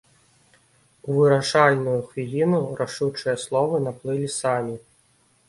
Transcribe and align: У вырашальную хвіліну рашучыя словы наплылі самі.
У 1.07 1.17
вырашальную 1.17 1.97
хвіліну 2.07 2.63
рашучыя 2.81 3.35
словы 3.45 3.83
наплылі 3.91 4.33
самі. 4.41 4.75